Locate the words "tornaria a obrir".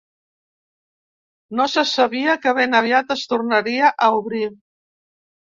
3.35-4.51